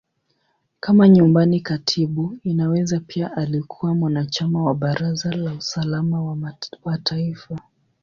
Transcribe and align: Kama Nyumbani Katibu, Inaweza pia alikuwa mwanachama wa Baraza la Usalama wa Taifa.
Kama 0.79 1.09
Nyumbani 1.09 1.59
Katibu, 1.61 2.37
Inaweza 2.43 2.99
pia 2.99 3.37
alikuwa 3.37 3.95
mwanachama 3.95 4.63
wa 4.63 4.75
Baraza 4.75 5.31
la 5.31 5.53
Usalama 5.53 6.39
wa 6.83 6.97
Taifa. 6.97 7.59